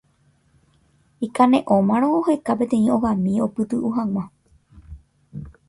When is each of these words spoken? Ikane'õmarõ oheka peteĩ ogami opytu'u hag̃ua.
Ikane'õmarõ 1.27 2.09
oheka 2.21 2.53
peteĩ 2.63 2.89
ogami 2.97 3.37
opytu'u 3.47 3.95
hag̃ua. 3.99 4.25